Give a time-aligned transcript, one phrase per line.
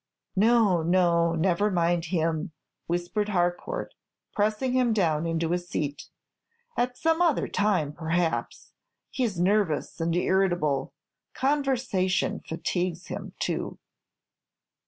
[0.35, 2.53] "No, no, never mind him,"
[2.87, 3.93] whispered Harcourt,
[4.33, 6.09] pressing him down into his seat.
[6.75, 8.73] "At some other time, perhaps.
[9.11, 10.91] He is nervous and irritable.
[11.35, 13.77] Conversation fatigues him, too."